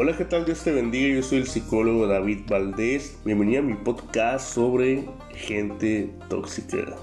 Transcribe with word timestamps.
Hola, 0.00 0.16
¿qué 0.16 0.24
tal? 0.24 0.44
Dios 0.44 0.62
te 0.62 0.70
bendiga. 0.70 1.12
Yo 1.12 1.24
soy 1.24 1.38
el 1.38 1.48
psicólogo 1.48 2.06
David 2.06 2.42
Valdés. 2.48 3.18
Bienvenido 3.24 3.58
a 3.58 3.64
mi 3.64 3.74
podcast 3.74 4.54
sobre 4.54 5.04
gente 5.34 6.14
tóxica. 6.28 6.94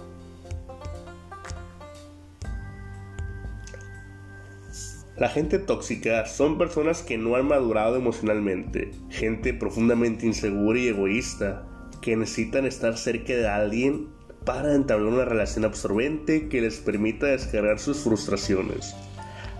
La 5.18 5.27
gente 5.27 5.59
tóxica 5.59 6.26
son 6.26 6.58
personas 6.58 7.02
que 7.02 7.18
no 7.18 7.36
han 7.36 7.50
madurado 7.50 7.98
emocionalmente, 7.98 8.91
gente 9.09 9.54
profundamente 9.54 10.25
insegura 10.25 10.80
y 10.80 10.88
egoísta, 10.88 11.68
que 12.02 12.16
necesitan 12.16 12.66
estar 12.66 12.98
cerca 12.98 13.34
de 13.34 13.50
alguien 13.50 14.07
para 14.46 14.73
entablar 14.73 15.12
una 15.12 15.25
relación 15.25 15.66
absorbente 15.66 16.48
que 16.48 16.62
les 16.62 16.77
permita 16.77 17.25
descargar 17.25 17.77
sus 17.77 18.05
frustraciones. 18.05 18.96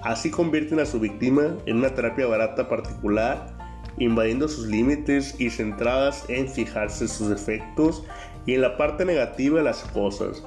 Así 0.06 0.30
convierten 0.30 0.80
a 0.80 0.86
su 0.86 1.00
víctima 1.00 1.58
en 1.66 1.78
una 1.78 1.96
terapia 1.96 2.28
barata 2.28 2.70
particular, 2.70 3.58
invadiendo 3.98 4.48
sus 4.48 4.68
límites 4.68 5.34
y 5.40 5.50
centradas 5.50 6.26
en 6.30 6.48
fijarse 6.48 7.06
en 7.06 7.10
sus 7.10 7.30
defectos 7.30 8.04
y 8.46 8.54
en 8.54 8.62
la 8.62 8.78
parte 8.78 9.04
negativa 9.04 9.58
de 9.58 9.64
las 9.64 9.84
cosas, 9.86 10.44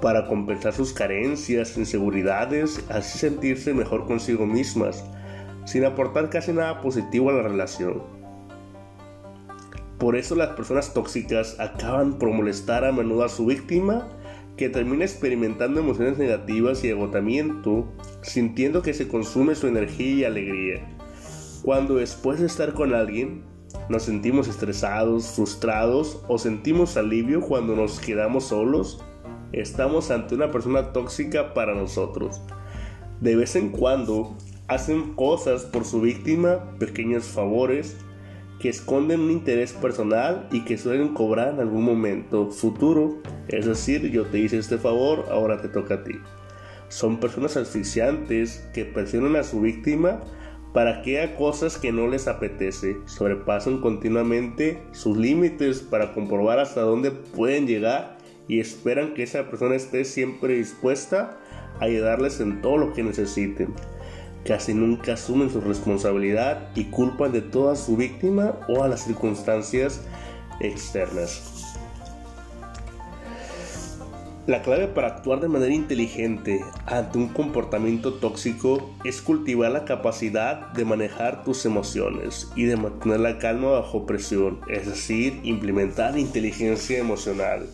para 0.00 0.26
compensar 0.26 0.72
sus 0.72 0.94
carencias, 0.94 1.76
inseguridades, 1.76 2.82
así 2.88 3.18
sentirse 3.18 3.74
mejor 3.74 4.06
consigo 4.06 4.46
mismas, 4.46 5.04
sin 5.66 5.84
aportar 5.84 6.30
casi 6.30 6.54
nada 6.54 6.80
positivo 6.80 7.28
a 7.28 7.34
la 7.34 7.42
relación. 7.42 8.02
Por 9.98 10.16
eso 10.16 10.34
las 10.36 10.56
personas 10.56 10.94
tóxicas 10.94 11.60
acaban 11.60 12.14
por 12.14 12.30
molestar 12.30 12.86
a 12.86 12.92
menudo 12.92 13.24
a 13.24 13.28
su 13.28 13.44
víctima 13.44 14.08
que 14.56 14.68
termina 14.68 15.04
experimentando 15.04 15.80
emociones 15.80 16.18
negativas 16.18 16.82
y 16.82 16.90
agotamiento, 16.90 17.86
sintiendo 18.22 18.82
que 18.82 18.94
se 18.94 19.08
consume 19.08 19.54
su 19.54 19.66
energía 19.66 20.14
y 20.14 20.24
alegría. 20.24 20.96
Cuando 21.62 21.96
después 21.96 22.40
de 22.40 22.46
estar 22.46 22.72
con 22.72 22.94
alguien, 22.94 23.42
nos 23.88 24.04
sentimos 24.04 24.48
estresados, 24.48 25.32
frustrados 25.32 26.22
o 26.28 26.38
sentimos 26.38 26.96
alivio 26.96 27.40
cuando 27.40 27.76
nos 27.76 28.00
quedamos 28.00 28.44
solos, 28.44 29.02
estamos 29.52 30.10
ante 30.10 30.34
una 30.34 30.50
persona 30.50 30.92
tóxica 30.92 31.54
para 31.54 31.74
nosotros. 31.74 32.40
De 33.20 33.36
vez 33.36 33.56
en 33.56 33.70
cuando 33.70 34.36
hacen 34.68 35.14
cosas 35.14 35.64
por 35.64 35.84
su 35.84 36.00
víctima, 36.00 36.76
pequeños 36.78 37.24
favores, 37.24 37.96
que 38.58 38.68
esconden 38.68 39.20
un 39.20 39.30
interés 39.30 39.72
personal 39.72 40.48
y 40.50 40.64
que 40.64 40.78
suelen 40.78 41.14
cobrar 41.14 41.54
en 41.54 41.60
algún 41.60 41.84
momento 41.84 42.50
futuro. 42.50 43.18
Es 43.48 43.66
decir, 43.66 44.10
yo 44.10 44.26
te 44.26 44.38
hice 44.38 44.58
este 44.58 44.78
favor, 44.78 45.26
ahora 45.30 45.60
te 45.60 45.68
toca 45.68 45.94
a 45.94 46.04
ti. 46.04 46.14
Son 46.88 47.18
personas 47.18 47.56
asfixiantes 47.56 48.68
que 48.72 48.84
presionan 48.84 49.36
a 49.36 49.42
su 49.42 49.60
víctima 49.60 50.20
para 50.72 51.02
que 51.02 51.20
haga 51.20 51.36
cosas 51.36 51.78
que 51.78 51.90
no 51.90 52.06
les 52.06 52.28
apetece, 52.28 52.96
sobrepasan 53.06 53.80
continuamente 53.80 54.82
sus 54.92 55.16
límites 55.16 55.80
para 55.80 56.12
comprobar 56.12 56.58
hasta 56.58 56.82
dónde 56.82 57.10
pueden 57.10 57.66
llegar 57.66 58.18
y 58.46 58.60
esperan 58.60 59.14
que 59.14 59.22
esa 59.22 59.48
persona 59.48 59.74
esté 59.74 60.04
siempre 60.04 60.54
dispuesta 60.54 61.38
a 61.80 61.84
ayudarles 61.84 62.40
en 62.40 62.60
todo 62.60 62.76
lo 62.76 62.92
que 62.92 63.02
necesiten 63.02 63.74
casi 64.46 64.74
nunca 64.74 65.14
asumen 65.14 65.50
su 65.50 65.60
responsabilidad 65.60 66.68
y 66.74 66.84
culpan 66.84 67.32
de 67.32 67.42
toda 67.42 67.76
su 67.76 67.96
víctima 67.96 68.54
o 68.68 68.82
a 68.82 68.88
las 68.88 69.04
circunstancias 69.04 70.02
externas. 70.60 71.76
La 74.46 74.62
clave 74.62 74.86
para 74.86 75.08
actuar 75.08 75.40
de 75.40 75.48
manera 75.48 75.74
inteligente 75.74 76.64
ante 76.86 77.18
un 77.18 77.30
comportamiento 77.30 78.14
tóxico 78.14 78.94
es 79.02 79.20
cultivar 79.20 79.72
la 79.72 79.84
capacidad 79.84 80.72
de 80.72 80.84
manejar 80.84 81.42
tus 81.42 81.66
emociones 81.66 82.48
y 82.54 82.66
de 82.66 82.76
mantener 82.76 83.18
la 83.18 83.38
calma 83.38 83.70
bajo 83.70 84.06
presión, 84.06 84.60
es 84.68 84.86
decir, 84.86 85.40
implementar 85.42 86.16
inteligencia 86.16 86.98
emocional. 86.98 87.66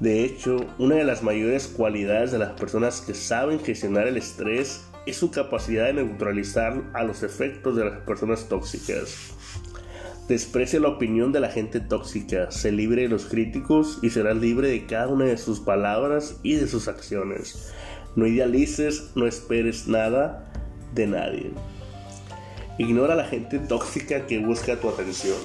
De 0.00 0.22
hecho, 0.22 0.66
una 0.78 0.96
de 0.96 1.04
las 1.04 1.22
mayores 1.22 1.66
cualidades 1.66 2.30
de 2.30 2.38
las 2.38 2.52
personas 2.52 3.00
que 3.00 3.14
saben 3.14 3.58
gestionar 3.58 4.06
el 4.06 4.18
estrés 4.18 4.87
es 5.08 5.16
su 5.16 5.30
capacidad 5.30 5.86
de 5.86 5.94
neutralizar 5.94 6.82
a 6.92 7.02
los 7.02 7.22
efectos 7.22 7.76
de 7.76 7.86
las 7.86 8.00
personas 8.00 8.48
tóxicas. 8.48 9.32
Desprecia 10.28 10.78
la 10.78 10.88
opinión 10.88 11.32
de 11.32 11.40
la 11.40 11.48
gente 11.48 11.80
tóxica, 11.80 12.50
se 12.50 12.70
libre 12.70 13.02
de 13.02 13.08
los 13.08 13.24
críticos 13.24 13.98
y 14.02 14.10
serás 14.10 14.36
libre 14.36 14.68
de 14.68 14.84
cada 14.84 15.08
una 15.08 15.24
de 15.24 15.38
sus 15.38 15.60
palabras 15.60 16.38
y 16.42 16.56
de 16.56 16.68
sus 16.68 16.86
acciones. 16.88 17.72
No 18.14 18.26
idealices, 18.26 19.10
no 19.14 19.26
esperes 19.26 19.88
nada 19.88 20.52
de 20.94 21.06
nadie. 21.06 21.50
Ignora 22.76 23.14
la 23.14 23.24
gente 23.24 23.58
tóxica 23.58 24.26
que 24.26 24.38
busca 24.38 24.78
tu 24.78 24.90
atención. 24.90 25.38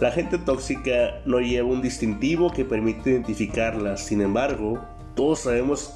La 0.00 0.10
gente 0.10 0.38
tóxica 0.38 1.20
no 1.24 1.40
lleva 1.40 1.68
un 1.68 1.82
distintivo 1.82 2.52
que 2.52 2.64
permite 2.64 3.10
identificarla, 3.10 3.96
sin 3.96 4.20
embargo, 4.20 4.84
todos 5.14 5.40
sabemos 5.40 5.94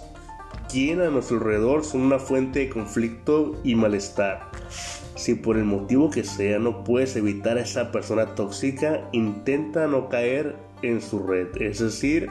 quién 0.75 1.01
a 1.01 1.09
nuestro 1.09 1.37
alrededor 1.37 1.85
son 1.85 2.01
una 2.01 2.19
fuente 2.19 2.59
de 2.59 2.69
conflicto 2.69 3.61
y 3.63 3.77
malestar. 3.77 4.51
Si 5.15 5.37
por 5.37 5.57
el 5.57 5.63
motivo 5.63 6.11
que 6.11 6.25
sea 6.25 6.59
no 6.59 6.83
puedes 6.83 7.15
evitar 7.15 7.59
a 7.59 7.61
esa 7.61 7.93
persona 7.93 8.35
tóxica, 8.35 9.09
intenta 9.13 9.87
no 9.87 10.09
caer 10.09 10.57
en 10.83 11.01
su 11.01 11.25
red, 11.25 11.47
es 11.63 11.79
decir, 11.79 12.29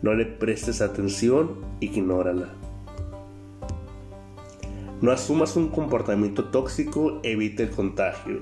no 0.00 0.14
le 0.14 0.24
prestes 0.24 0.80
atención, 0.80 1.60
ignórala. 1.80 2.54
No 5.02 5.12
asumas 5.12 5.54
un 5.54 5.68
comportamiento 5.68 6.46
tóxico, 6.46 7.20
evita 7.22 7.64
el 7.64 7.70
contagio. 7.70 8.40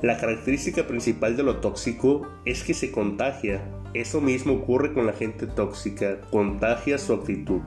La 0.00 0.16
característica 0.16 0.86
principal 0.86 1.36
de 1.36 1.42
lo 1.42 1.56
tóxico 1.56 2.28
es 2.44 2.62
que 2.62 2.74
se 2.74 2.92
contagia. 2.92 3.68
Eso 3.94 4.20
mismo 4.20 4.52
ocurre 4.52 4.94
con 4.94 5.06
la 5.06 5.12
gente 5.12 5.48
tóxica, 5.48 6.20
contagia 6.30 6.98
su 6.98 7.14
actitud. 7.14 7.62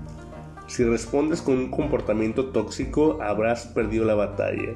Si 0.68 0.84
respondes 0.84 1.42
con 1.42 1.58
un 1.58 1.72
comportamiento 1.72 2.48
tóxico, 2.48 3.22
habrás 3.22 3.68
perdido 3.68 4.06
la 4.06 4.16
batalla. 4.16 4.76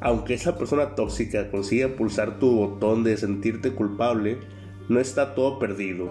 Aunque 0.00 0.34
esa 0.34 0.56
persona 0.56 0.94
tóxica 0.94 1.50
consiga 1.50 1.88
pulsar 1.88 2.38
tu 2.38 2.54
botón 2.54 3.04
de 3.04 3.16
sentirte 3.16 3.72
culpable, 3.72 4.38
no 4.88 5.00
está 5.00 5.34
todo 5.34 5.58
perdido. 5.58 6.08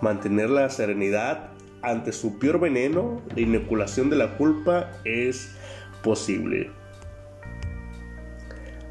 Mantener 0.00 0.50
la 0.50 0.70
serenidad 0.70 1.50
ante 1.82 2.12
su 2.12 2.38
peor 2.38 2.60
veneno, 2.60 3.20
la 3.34 3.42
inoculación 3.42 4.08
de 4.08 4.16
la 4.16 4.36
culpa, 4.36 4.90
es 5.04 5.54
posible. 6.02 6.70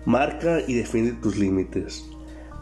Marca 0.06 0.60
y 0.68 0.76
defiende 0.76 1.14
tus 1.14 1.38
límites. 1.38 2.06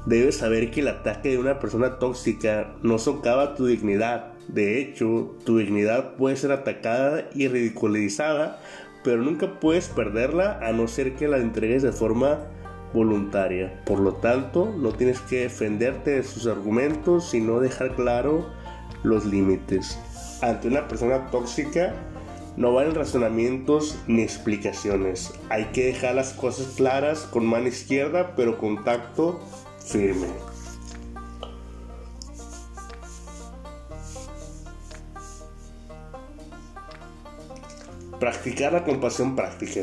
Debes 0.06 0.38
saber 0.38 0.72
que 0.72 0.82
el 0.82 0.88
ataque 0.88 1.30
de 1.30 1.38
una 1.38 1.60
persona 1.60 2.00
tóxica 2.00 2.76
no 2.82 2.98
socava 2.98 3.56
tu 3.56 3.66
dignidad. 3.66 4.31
De 4.54 4.80
hecho, 4.80 5.36
tu 5.46 5.58
dignidad 5.58 6.16
puede 6.16 6.36
ser 6.36 6.52
atacada 6.52 7.30
y 7.34 7.48
ridiculizada, 7.48 8.60
pero 9.04 9.22
nunca 9.22 9.60
puedes 9.60 9.88
perderla 9.88 10.60
a 10.62 10.74
no 10.74 10.88
ser 10.88 11.16
que 11.16 11.28
la 11.28 11.38
entregues 11.38 11.84
de 11.84 11.94
forma 11.94 12.40
voluntaria. 12.94 13.82
Por 13.86 14.00
lo 14.00 14.16
tanto, 14.16 14.74
no 14.78 14.92
tienes 14.92 15.22
que 15.22 15.44
defenderte 15.44 16.12
de 16.12 16.24
sus 16.24 16.48
argumentos, 16.48 17.30
sino 17.30 17.62
dejar 17.62 17.96
claro 17.96 18.46
los 19.04 19.26
límites. 19.26 19.98
Ante 20.42 20.68
una 20.68 20.88
persona 20.88 21.32
tóxica, 21.32 21.94
no 22.58 22.74
valen 22.74 22.96
razonamientos 22.96 23.98
ni 24.08 24.22
explicaciones. 24.22 25.32
Hay 25.50 25.66
que 25.66 25.86
dejar 25.86 26.16
las 26.16 26.34
cosas 26.34 26.74
claras 26.76 27.20
con 27.20 27.46
mano 27.46 27.68
izquierda, 27.68 28.36
pero 28.36 28.58
con 28.58 28.84
tacto 28.84 29.40
firme. 29.86 30.28
Practicar 38.22 38.72
la 38.72 38.84
compasión 38.84 39.36
práctica. 39.36 39.82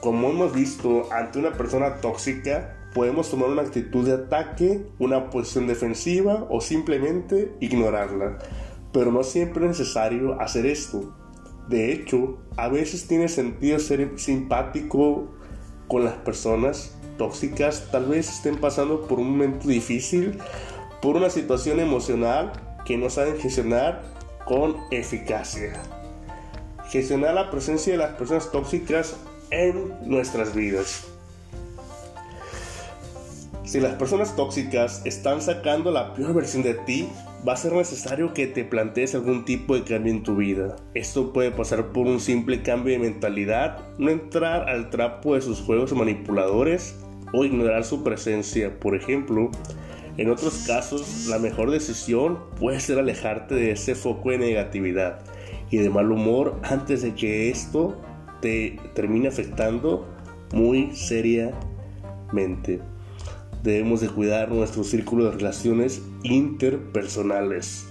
Como 0.00 0.30
hemos 0.30 0.54
visto, 0.54 1.12
ante 1.12 1.38
una 1.38 1.52
persona 1.52 1.96
tóxica, 1.96 2.78
podemos 2.94 3.30
tomar 3.30 3.50
una 3.50 3.60
actitud 3.60 4.06
de 4.06 4.14
ataque, 4.14 4.86
una 4.98 5.28
posición 5.28 5.66
defensiva 5.66 6.46
o 6.48 6.62
simplemente 6.62 7.54
ignorarla. 7.60 8.38
Pero 8.90 9.12
no 9.12 9.22
siempre 9.22 9.64
es 9.64 9.78
necesario 9.78 10.40
hacer 10.40 10.64
esto. 10.64 11.14
De 11.68 11.92
hecho, 11.92 12.38
a 12.56 12.68
veces 12.68 13.06
tiene 13.06 13.28
sentido 13.28 13.78
ser 13.78 14.18
simpático 14.18 15.34
con 15.86 16.04
las 16.04 16.14
personas 16.14 16.98
tóxicas 17.18 17.88
tal 17.92 18.06
vez 18.06 18.30
estén 18.30 18.56
pasando 18.56 19.02
por 19.06 19.18
un 19.20 19.32
momento 19.32 19.68
difícil, 19.68 20.38
por 21.02 21.16
una 21.16 21.28
situación 21.28 21.80
emocional 21.80 22.50
que 22.86 22.96
no 22.96 23.10
saben 23.10 23.38
gestionar 23.38 24.00
con 24.46 24.74
eficacia. 24.90 25.82
Gestionar 26.90 27.34
la 27.34 27.50
presencia 27.50 27.92
de 27.92 27.98
las 27.98 28.14
personas 28.14 28.50
tóxicas 28.52 29.16
en 29.50 29.92
nuestras 30.08 30.54
vidas. 30.54 31.06
Si 33.64 33.80
las 33.80 33.94
personas 33.94 34.36
tóxicas 34.36 35.02
están 35.04 35.40
sacando 35.40 35.90
la 35.90 36.14
peor 36.14 36.34
versión 36.34 36.62
de 36.62 36.74
ti, 36.74 37.08
va 37.46 37.54
a 37.54 37.56
ser 37.56 37.72
necesario 37.72 38.34
que 38.34 38.46
te 38.46 38.64
plantees 38.64 39.14
algún 39.14 39.44
tipo 39.44 39.74
de 39.74 39.84
cambio 39.84 40.12
en 40.12 40.22
tu 40.22 40.36
vida. 40.36 40.76
Esto 40.94 41.32
puede 41.32 41.50
pasar 41.50 41.92
por 41.92 42.06
un 42.06 42.20
simple 42.20 42.62
cambio 42.62 42.92
de 42.92 42.98
mentalidad, 42.98 43.78
no 43.98 44.10
entrar 44.10 44.68
al 44.68 44.90
trapo 44.90 45.34
de 45.34 45.40
sus 45.40 45.60
juegos 45.60 45.92
manipuladores, 45.94 46.94
o 47.34 47.44
ignorar 47.44 47.84
su 47.84 48.02
presencia. 48.02 48.78
Por 48.78 48.94
ejemplo, 48.94 49.50
en 50.16 50.30
otros 50.30 50.64
casos, 50.66 51.26
la 51.28 51.38
mejor 51.38 51.70
decisión 51.70 52.38
puede 52.58 52.80
ser 52.80 52.98
alejarte 52.98 53.54
de 53.56 53.72
ese 53.72 53.94
foco 53.94 54.30
de 54.30 54.38
negatividad 54.38 55.18
y 55.70 55.78
de 55.78 55.90
mal 55.90 56.10
humor 56.10 56.60
antes 56.62 57.02
de 57.02 57.14
que 57.14 57.50
esto 57.50 58.00
te 58.40 58.78
termine 58.94 59.28
afectando 59.28 60.06
muy 60.52 60.94
seriamente. 60.94 62.80
Debemos 63.62 64.00
de 64.00 64.08
cuidar 64.08 64.50
nuestro 64.50 64.84
círculo 64.84 65.24
de 65.24 65.32
relaciones 65.32 66.02
interpersonales. 66.22 67.86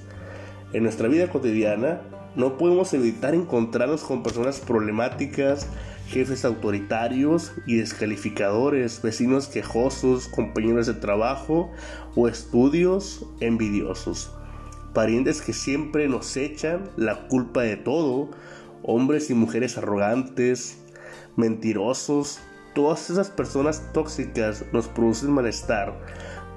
En 0.71 0.83
nuestra 0.83 1.07
vida 1.07 1.29
cotidiana 1.29 2.01
no 2.35 2.57
podemos 2.57 2.93
evitar 2.93 3.35
encontrarnos 3.35 4.03
con 4.03 4.23
personas 4.23 4.59
problemáticas, 4.59 5.67
jefes 6.07 6.45
autoritarios 6.45 7.53
y 7.65 7.77
descalificadores, 7.77 9.01
vecinos 9.01 9.47
quejosos, 9.47 10.27
compañeros 10.27 10.87
de 10.87 10.93
trabajo 10.95 11.71
o 12.15 12.27
estudios 12.27 13.25
envidiosos, 13.39 14.31
parientes 14.93 15.41
que 15.41 15.53
siempre 15.53 16.07
nos 16.07 16.37
echan 16.37 16.89
la 16.95 17.27
culpa 17.27 17.61
de 17.61 17.77
todo, 17.77 18.29
hombres 18.83 19.29
y 19.29 19.33
mujeres 19.33 19.77
arrogantes, 19.77 20.77
mentirosos, 21.35 22.39
todas 22.75 23.09
esas 23.09 23.29
personas 23.29 23.83
tóxicas 23.93 24.65
nos 24.71 24.87
producen 24.87 25.31
malestar, 25.31 25.93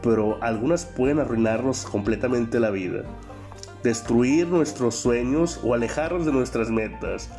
pero 0.02 0.42
algunas 0.42 0.84
pueden 0.84 1.18
arruinarnos 1.18 1.84
completamente 1.84 2.60
la 2.60 2.70
vida, 2.70 3.04
destruir 3.82 4.48
nuestros 4.48 4.96
sueños 4.96 5.60
o 5.62 5.74
alejarnos 5.74 6.26
de 6.26 6.32
nuestras 6.32 6.70
metas. 6.70 7.30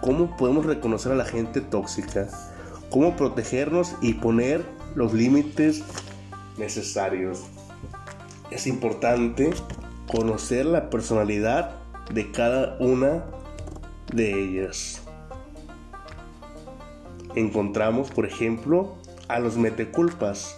¿Cómo 0.00 0.36
podemos 0.36 0.66
reconocer 0.66 1.12
a 1.12 1.16
la 1.16 1.24
gente 1.24 1.60
tóxica? 1.60 2.28
¿Cómo 2.90 3.16
protegernos 3.16 3.96
y 4.00 4.14
poner 4.14 4.64
los 4.94 5.12
límites 5.12 5.82
necesarios? 6.56 7.42
Es 8.50 8.66
importante 8.66 9.50
conocer 10.08 10.66
la 10.66 10.90
personalidad 10.90 11.76
de 12.12 12.30
cada 12.32 12.76
una 12.80 13.24
de 14.12 14.42
ellas. 14.42 15.02
Encontramos, 17.34 18.10
por 18.10 18.26
ejemplo, 18.26 18.96
a 19.28 19.38
los 19.38 19.56
meteculpas. 19.56 20.56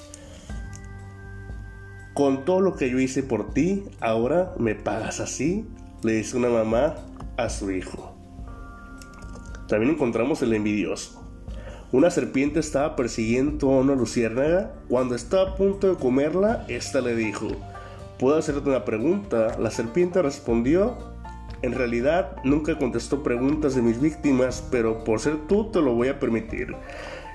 Con 2.14 2.44
todo 2.44 2.60
lo 2.60 2.76
que 2.76 2.90
yo 2.90 3.00
hice 3.00 3.22
por 3.22 3.52
ti, 3.52 3.84
ahora 4.00 4.54
me 4.58 4.74
pagas 4.74 5.20
así, 5.20 5.66
le 6.02 6.12
dice 6.12 6.36
una 6.36 6.48
mamá 6.48 6.94
a 7.36 7.48
su 7.48 7.70
hijo. 7.70 8.14
También 9.68 9.92
encontramos 9.92 10.42
el 10.42 10.54
envidioso. 10.54 11.20
Una 11.92 12.10
serpiente 12.10 12.60
estaba 12.60 12.94
persiguiendo 12.94 13.70
a 13.70 13.80
una 13.80 13.94
luciérnaga. 13.96 14.74
Cuando 14.88 15.16
estaba 15.16 15.50
a 15.50 15.54
punto 15.56 15.88
de 15.88 15.96
comerla, 15.96 16.64
ésta 16.68 17.00
le 17.00 17.16
dijo, 17.16 17.48
¿puedo 18.20 18.36
hacerte 18.36 18.68
una 18.68 18.84
pregunta? 18.84 19.56
La 19.58 19.70
serpiente 19.70 20.20
respondió, 20.20 20.98
en 21.62 21.72
realidad 21.72 22.36
nunca 22.44 22.78
contestó 22.78 23.22
preguntas 23.22 23.74
de 23.74 23.80
mis 23.80 23.98
víctimas, 23.98 24.62
pero 24.70 25.02
por 25.04 25.20
ser 25.20 25.38
tú 25.48 25.70
te 25.70 25.80
lo 25.80 25.94
voy 25.94 26.08
a 26.08 26.18
permitir. 26.18 26.76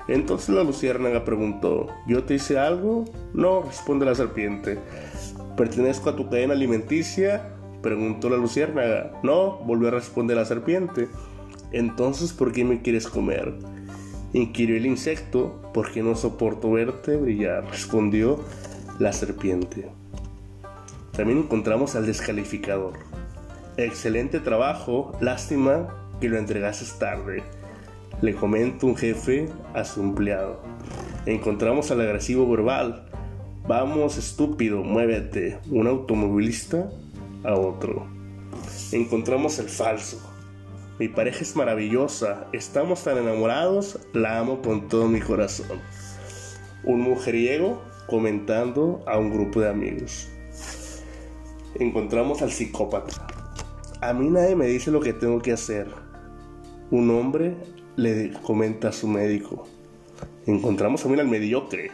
Entonces 0.07 0.49
la 0.49 0.63
luciérnaga 0.63 1.25
preguntó, 1.25 1.87
¿yo 2.07 2.23
te 2.23 2.35
hice 2.35 2.59
algo? 2.59 3.05
No, 3.33 3.63
responde 3.63 4.05
la 4.05 4.13
serpiente. 4.13 4.77
¿Pertenezco 5.57 6.11
a 6.11 6.15
tu 6.15 6.29
cadena 6.29 6.53
alimenticia? 6.53 7.49
Preguntó 7.81 8.29
la 8.29 8.37
luciérnaga. 8.37 9.19
No, 9.23 9.57
volvió 9.65 9.87
a 9.87 9.91
responder 9.91 10.37
la 10.37 10.45
serpiente. 10.45 11.07
Entonces, 11.71 12.31
¿por 12.31 12.51
qué 12.51 12.63
me 12.63 12.83
quieres 12.83 13.07
comer? 13.07 13.55
Inquirió 14.33 14.77
el 14.77 14.85
insecto, 14.85 15.59
porque 15.73 16.03
no 16.03 16.15
soporto 16.15 16.71
verte 16.71 17.17
brillar, 17.17 17.65
respondió 17.71 18.39
la 18.99 19.13
serpiente. 19.13 19.89
También 21.15 21.39
encontramos 21.39 21.95
al 21.95 22.05
descalificador. 22.05 22.93
Excelente 23.77 24.39
trabajo, 24.39 25.17
lástima 25.21 25.87
que 26.19 26.29
lo 26.29 26.37
entregases 26.37 26.97
tarde, 26.99 27.43
le 28.21 28.33
comenta 28.33 28.85
un 28.85 28.95
jefe 28.95 29.49
a 29.73 29.83
su 29.83 30.01
empleado. 30.01 30.61
Encontramos 31.25 31.91
al 31.91 32.01
agresivo 32.01 32.49
verbal. 32.49 33.05
Vamos, 33.67 34.17
estúpido, 34.17 34.83
muévete. 34.83 35.59
Un 35.69 35.87
automovilista 35.87 36.89
a 37.43 37.55
otro. 37.55 38.07
Encontramos 38.91 39.59
el 39.59 39.69
falso. 39.69 40.21
Mi 40.99 41.09
pareja 41.09 41.41
es 41.41 41.55
maravillosa, 41.57 42.47
estamos 42.53 43.03
tan 43.03 43.17
enamorados, 43.17 43.99
la 44.13 44.39
amo 44.39 44.61
con 44.61 44.87
todo 44.87 45.09
mi 45.09 45.19
corazón. 45.19 45.81
Un 46.85 47.01
mujeriego 47.01 47.81
comentando 48.07 49.03
a 49.05 49.17
un 49.17 49.33
grupo 49.33 49.59
de 49.59 49.69
amigos. 49.69 50.29
Encontramos 51.77 52.41
al 52.41 52.51
psicópata. 52.51 53.27
A 53.99 54.13
mí 54.13 54.29
nadie 54.29 54.55
me 54.55 54.65
dice 54.65 54.91
lo 54.91 55.01
que 55.01 55.11
tengo 55.11 55.41
que 55.41 55.51
hacer. 55.51 55.87
Un 56.89 57.09
hombre 57.09 57.55
le 57.97 58.31
comenta 58.43 58.89
a 58.89 58.91
su 58.93 59.09
médico. 59.09 59.67
Encontramos 60.45 61.01
también 61.01 61.19
al 61.19 61.27
mediocre. 61.27 61.91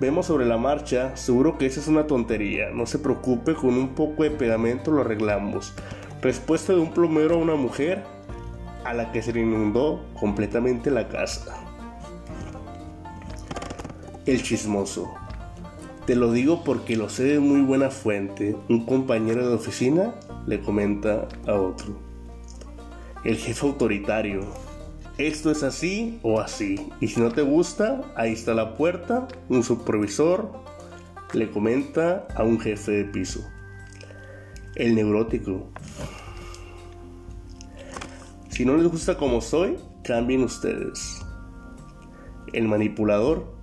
Vemos 0.00 0.26
sobre 0.26 0.44
la 0.44 0.56
marcha, 0.56 1.16
seguro 1.16 1.56
que 1.56 1.66
esa 1.66 1.78
es 1.78 1.86
una 1.86 2.06
tontería, 2.06 2.70
no 2.70 2.86
se 2.86 2.98
preocupe, 2.98 3.54
con 3.54 3.74
un 3.74 3.90
poco 3.90 4.24
de 4.24 4.30
pegamento 4.30 4.90
lo 4.90 5.02
arreglamos. 5.02 5.74
Respuesta 6.22 6.72
de 6.72 6.80
un 6.80 6.92
plomero 6.92 7.34
a 7.34 7.38
una 7.38 7.54
mujer 7.54 8.02
a 8.84 8.94
la 8.94 9.12
que 9.12 9.22
se 9.22 9.32
le 9.32 9.42
inundó 9.42 10.02
completamente 10.18 10.90
la 10.90 11.06
casa. 11.08 11.54
El 14.26 14.42
chismoso. 14.42 15.19
Te 16.06 16.16
lo 16.16 16.32
digo 16.32 16.64
porque 16.64 16.96
lo 16.96 17.08
sé 17.08 17.24
de 17.24 17.40
muy 17.40 17.60
buena 17.60 17.90
fuente. 17.90 18.56
Un 18.68 18.86
compañero 18.86 19.48
de 19.48 19.54
oficina 19.54 20.14
le 20.46 20.60
comenta 20.60 21.28
a 21.46 21.54
otro. 21.54 21.96
El 23.22 23.36
jefe 23.36 23.66
autoritario. 23.66 24.40
Esto 25.18 25.50
es 25.50 25.62
así 25.62 26.18
o 26.22 26.40
así. 26.40 26.88
Y 27.00 27.08
si 27.08 27.20
no 27.20 27.30
te 27.30 27.42
gusta, 27.42 28.00
ahí 28.16 28.32
está 28.32 28.54
la 28.54 28.76
puerta. 28.76 29.28
Un 29.50 29.62
supervisor 29.62 30.50
le 31.34 31.50
comenta 31.50 32.26
a 32.34 32.42
un 32.42 32.58
jefe 32.58 32.92
de 32.92 33.04
piso. 33.04 33.46
El 34.74 34.94
neurótico. 34.94 35.68
Si 38.48 38.64
no 38.64 38.76
les 38.76 38.88
gusta 38.88 39.16
como 39.16 39.40
soy, 39.40 39.76
cambien 40.02 40.42
ustedes. 40.42 41.22
El 42.52 42.66
manipulador. 42.68 43.59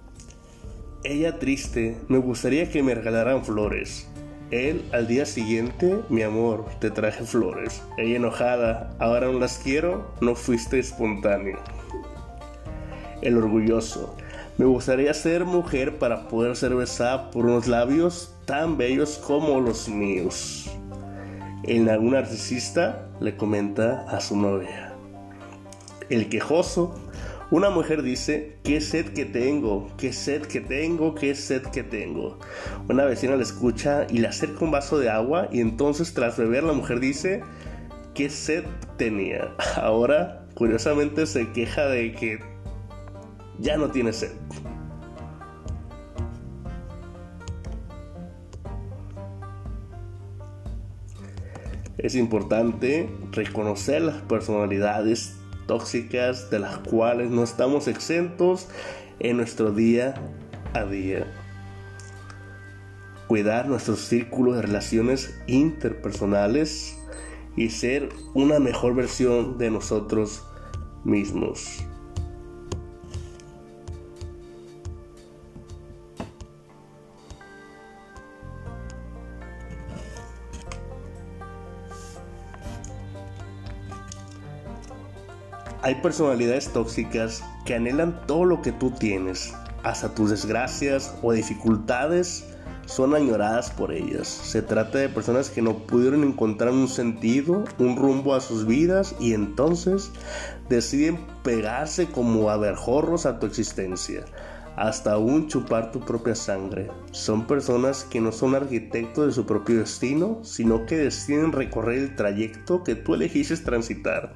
Ella 1.10 1.40
triste, 1.40 1.98
me 2.10 2.18
gustaría 2.18 2.70
que 2.70 2.84
me 2.84 2.94
regalaran 2.94 3.46
flores. 3.46 4.10
Él 4.52 4.84
al 4.92 5.08
día 5.08 5.26
siguiente, 5.26 6.02
mi 6.10 6.22
amor, 6.22 6.66
te 6.82 6.92
traje 6.92 7.24
flores. 7.24 7.82
Ella 7.98 8.18
enojada, 8.18 8.94
ahora 9.00 9.28
no 9.28 9.40
las 9.40 9.58
quiero, 9.58 10.14
no 10.20 10.36
fuiste 10.36 10.80
espontáneo. 10.80 11.60
El 13.22 13.38
orgulloso. 13.38 14.18
Me 14.58 14.66
gustaría 14.66 15.14
ser 15.14 15.46
mujer 15.46 15.98
para 15.98 16.28
poder 16.28 16.58
ser 16.58 16.76
besada 16.76 17.32
por 17.32 17.46
unos 17.46 17.68
labios 17.68 18.36
tan 18.44 18.76
bellos 18.76 19.18
como 19.18 19.62
los 19.62 19.88
míos. 19.88 20.70
El 21.64 21.88
algún 21.88 22.12
narcisista 22.12 23.08
le 23.22 23.38
comenta 23.38 24.02
a 24.10 24.20
su 24.20 24.36
novia. 24.36 24.94
El 26.10 26.28
quejoso. 26.28 27.00
Una 27.50 27.70
mujer 27.70 28.02
dice, 28.04 28.58
qué 28.64 28.82
sed 28.82 29.14
que 29.14 29.24
tengo, 29.24 29.90
qué 29.98 30.12
sed 30.12 30.42
que 30.48 30.60
tengo, 30.60 31.16
qué 31.16 31.34
sed 31.34 31.62
que 31.62 31.82
tengo. 31.82 32.40
Una 32.90 33.06
vecina 33.06 33.38
le 33.38 33.44
escucha 33.44 34.06
y 34.10 34.18
le 34.18 34.28
acerca 34.28 34.66
un 34.66 34.72
vaso 34.72 35.00
de 35.00 35.10
agua 35.10 35.48
y 35.50 35.62
entonces 35.62 36.14
tras 36.14 36.38
beber 36.38 36.64
la 36.64 36.74
mujer 36.74 37.00
dice, 37.00 37.42
qué 38.14 38.30
sed 38.30 38.66
tenía. 38.98 39.56
Ahora, 39.78 40.46
curiosamente, 40.56 41.26
se 41.26 41.50
queja 41.54 41.86
de 41.86 42.12
que 42.12 42.40
ya 43.60 43.78
no 43.78 43.92
tiene 43.92 44.12
sed. 44.12 44.32
Es 51.98 52.14
importante 52.14 53.10
reconocer 53.32 54.02
las 54.02 54.22
personalidades 54.24 55.38
tóxicas 55.68 56.50
de 56.50 56.60
las 56.60 56.78
cuales 56.80 57.30
no 57.30 57.44
estamos 57.44 57.88
exentos 57.88 58.68
en 59.20 59.38
nuestro 59.38 59.72
día 59.72 60.16
a 60.74 60.86
día. 60.86 61.28
Cuidar 63.28 63.68
nuestros 63.68 64.00
círculos 64.00 64.56
de 64.56 64.62
relaciones 64.64 65.38
interpersonales 65.48 66.98
y 67.56 67.70
ser 67.70 68.10
una 68.34 68.60
mejor 68.60 68.96
versión 68.96 69.58
de 69.58 69.70
nosotros 69.70 70.44
mismos. 71.04 71.87
Hay 85.88 85.96
personalidades 85.96 86.68
tóxicas 86.74 87.42
que 87.64 87.74
anhelan 87.74 88.20
todo 88.28 88.44
lo 88.44 88.62
que 88.62 88.74
tú 88.74 88.92
tienes, 88.92 89.54
hasta 89.84 90.14
tus 90.14 90.32
desgracias 90.32 91.16
o 91.22 91.32
dificultades 91.32 92.44
son 92.86 93.16
añoradas 93.16 93.72
por 93.72 93.94
ellas. 93.94 94.28
Se 94.28 94.62
trata 94.62 94.98
de 94.98 95.08
personas 95.08 95.50
que 95.50 95.62
no 95.62 95.78
pudieron 95.78 96.26
encontrar 96.26 96.74
un 96.74 96.90
sentido, 96.90 97.64
un 97.80 97.96
rumbo 97.96 98.36
a 98.36 98.42
sus 98.42 98.68
vidas 98.68 99.16
y 99.22 99.34
entonces 99.34 100.12
deciden 100.68 101.26
pegarse 101.42 102.08
como 102.08 102.50
aberjorros 102.50 103.26
a 103.26 103.40
tu 103.40 103.46
existencia, 103.46 104.26
hasta 104.76 105.14
aún 105.14 105.48
chupar 105.48 105.94
tu 105.94 106.02
propia 106.02 106.36
sangre. 106.36 106.92
Son 107.12 107.48
personas 107.48 108.04
que 108.04 108.20
no 108.20 108.34
son 108.34 108.56
arquitectos 108.56 109.28
de 109.28 109.32
su 109.32 109.46
propio 109.46 109.80
destino, 109.80 110.40
sino 110.44 110.86
que 110.86 110.98
deciden 110.98 111.54
recorrer 111.54 112.00
el 112.00 112.16
trayecto 112.18 112.84
que 112.84 112.96
tú 112.96 113.14
elegiste 113.14 113.56
transitar 113.56 114.34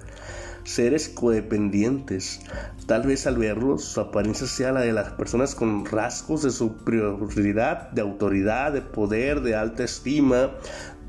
seres 0.64 1.10
codependientes. 1.10 2.42
Tal 2.86 3.04
vez 3.04 3.28
al 3.28 3.38
verlos 3.38 3.84
su 3.84 4.02
apariencia 4.02 4.48
sea 4.48 4.72
la 4.72 4.82
de 4.82 4.94
las 4.94 5.12
personas 5.12 5.56
con 5.56 5.86
rasgos 5.86 6.44
de 6.44 6.52
superioridad, 6.52 7.92
de 7.92 8.02
autoridad, 8.02 8.72
de 8.74 8.82
poder, 8.82 9.42
de 9.42 9.56
alta 9.56 9.84
estima, 9.84 10.52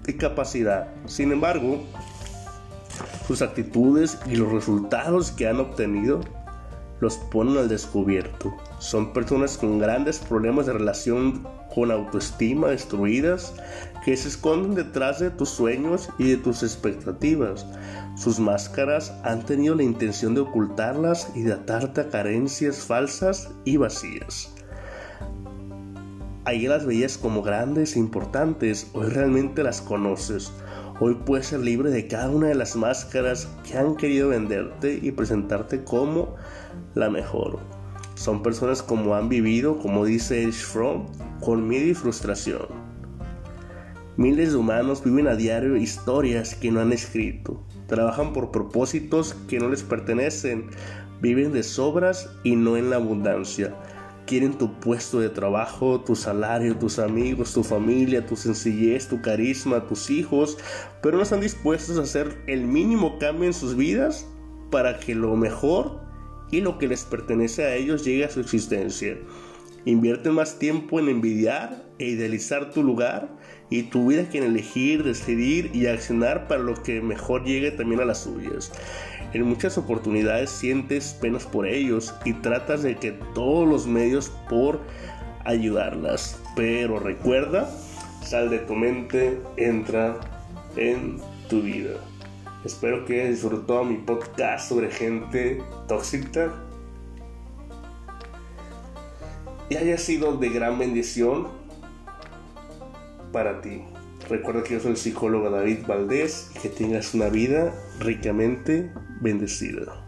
de 0.04 0.16
capacidad. 0.16 0.88
Sin 1.06 1.32
embargo, 1.32 1.82
sus 3.26 3.42
actitudes 3.42 4.18
y 4.26 4.37
los 4.37 4.52
resultados 4.52 5.30
que 5.30 5.49
han 5.49 5.61
obtenido 5.61 6.21
los 7.00 7.16
ponen 7.16 7.56
al 7.56 7.68
descubierto. 7.68 8.54
Son 8.78 9.12
personas 9.12 9.59
con 9.59 9.80
grandes 9.80 10.21
problemas 10.21 10.66
de 10.66 10.75
relación 10.75 11.47
con 11.75 11.90
autoestima 11.90 12.68
destruidas 12.68 13.54
que 14.04 14.16
se 14.16 14.28
esconden 14.28 14.75
detrás 14.75 15.21
de 15.21 15.30
tus 15.30 15.49
sueños 15.49 16.09
y 16.18 16.30
de 16.30 16.37
tus 16.37 16.62
expectativas. 16.62 17.66
Sus 18.16 18.38
máscaras 18.38 19.12
han 19.23 19.44
tenido 19.44 19.75
la 19.75 19.85
intención 19.85 20.35
de 20.35 20.42
ocultarlas 20.42 21.30
y 21.35 21.42
de 21.42 21.52
atarte 21.52 22.00
a 22.00 22.09
carencias 22.09 22.78
falsas 22.78 23.50
y 23.64 23.76
vacías. 23.76 24.52
Ayer 26.44 26.71
las 26.71 26.85
veías 26.85 27.16
como 27.16 27.42
grandes 27.42 27.94
e 27.94 28.00
importantes, 28.00 28.88
hoy 28.94 29.09
realmente 29.09 29.62
las 29.62 29.80
conoces. 29.80 30.52
Hoy 30.99 31.14
puedes 31.25 31.47
ser 31.47 31.61
libre 31.61 31.90
de 31.90 32.09
cada 32.09 32.30
una 32.30 32.49
de 32.49 32.56
las 32.56 32.75
máscaras 32.75 33.49
que 33.64 33.78
han 33.78 33.97
querido 33.97 34.30
venderte 34.30 34.99
y 35.00 35.12
presentarte 35.12 35.85
como 35.85 36.35
la 36.94 37.11
mejor. 37.11 37.61
Son 38.16 38.42
personas 38.42 38.82
como 38.82 39.14
han 39.14 39.28
vivido, 39.28 39.78
como 39.78 40.04
dice 40.04 40.42
Edge 40.42 40.64
Fromm, 40.64 41.06
con 41.40 41.66
miedo 41.66 41.87
y 41.87 41.94
frustración. 41.94 42.82
Miles 44.19 44.52
de 44.52 44.59
humanos 44.59 45.02
viven 45.02 45.26
a 45.26 45.37
diario 45.37 45.75
historias 45.75 46.54
que 46.54 46.71
no 46.71 46.81
han 46.81 46.92
escrito, 46.92 47.62
trabajan 47.87 48.35
por 48.35 48.50
propósitos 48.50 49.35
que 49.49 49.59
no 49.59 49.71
les 49.71 49.83
pertenecen, 49.83 50.66
viven 51.23 51.52
de 51.52 51.62
sobras 51.62 52.28
y 52.45 52.54
no 52.54 52.76
en 52.76 52.90
la 52.90 52.97
abundancia. 52.97 53.75
Quieren 54.26 54.59
tu 54.59 54.78
puesto 54.81 55.19
de 55.19 55.31
trabajo, 55.31 56.02
tu 56.02 56.14
salario, 56.14 56.76
tus 56.76 56.99
amigos, 56.99 57.54
tu 57.54 57.64
familia, 57.64 58.26
tu 58.26 58.37
sencillez, 58.37 59.09
tu 59.09 59.23
carisma, 59.23 59.87
tus 59.87 60.11
hijos, 60.11 60.59
pero 61.02 61.16
no 61.16 61.23
están 61.23 61.40
dispuestos 61.40 61.99
a 61.99 62.02
hacer 62.02 62.37
el 62.47 62.66
mínimo 62.66 63.19
cambio 63.19 63.47
en 63.47 63.54
sus 63.54 63.75
vidas 63.75 64.26
para 64.71 65.00
que 65.00 65.14
lo 65.14 65.35
mejor 65.37 66.02
y 66.50 66.61
lo 66.61 66.76
que 66.76 66.87
les 66.87 67.04
pertenece 67.04 67.64
a 67.64 67.75
ellos 67.76 68.04
llegue 68.04 68.26
a 68.26 68.31
su 68.31 68.40
existencia. 68.40 69.16
Invierte 69.85 70.31
más 70.31 70.59
tiempo 70.59 71.01
en 71.01 71.09
envidiar 71.09 71.85
e 71.99 72.07
idealizar 72.07 72.71
tu 72.71 72.85
lugar 72.85 73.29
y 73.69 73.85
tu 73.85 74.09
vida 74.09 74.29
que 74.29 74.39
en 74.39 74.45
elegir, 74.45 75.03
decidir 75.03 75.71
y 75.75 75.87
accionar 75.87 76.47
para 76.47 76.62
lo 76.62 76.75
que 76.83 77.01
mejor 77.01 77.45
llegue 77.45 77.73
también 77.73 78.01
a 78.01 78.05
las 78.05 78.23
suyas. 78.23 78.71
En 79.33 79.43
muchas 79.43 79.79
oportunidades 79.79 80.51
sientes 80.51 81.17
penas 81.21 81.47
por 81.47 81.67
ellos 81.67 82.15
y 82.25 82.35
tratas 82.35 82.83
de 82.83 82.97
que 82.97 83.12
todos 83.35 83.69
los 83.69 83.87
medios 83.87 84.31
por 84.49 84.81
ayudarlas. 85.45 86.41
Pero 86.55 87.01
recuerda, 87.01 87.69
sal 88.23 88.51
de 88.51 88.59
tu 88.61 88.75
mente, 88.75 89.41
entra 89.57 90.21
en 90.77 91.19
tu 91.49 91.62
vida. 91.62 91.95
Espero 92.65 93.05
que 93.05 93.29
disfrutado 93.29 93.85
mi 93.85 93.97
podcast 93.97 94.69
sobre 94.69 94.91
gente 94.91 95.61
tóxica 95.89 96.53
y 99.73 99.76
haya 99.76 99.97
sido 99.97 100.37
de 100.37 100.50
gran 100.50 100.79
bendición 100.79 101.49
para 103.33 103.62
ti. 103.62 103.81
Recuerda 104.29 104.62
que 104.62 104.75
yo 104.75 104.81
soy 104.81 104.91
el 104.91 104.97
psicólogo 104.99 105.49
David 105.49 105.87
Valdés 105.87 106.50
y 106.55 106.59
que 106.59 106.69
tengas 106.69 107.14
una 107.14 107.31
vida 107.31 107.73
ricamente 107.99 108.93
bendecida. 109.23 110.01